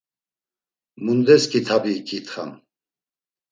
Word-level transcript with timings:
Mundes 1.03 1.43
kitabi 1.51 1.91
iǩitxam? 1.99 2.51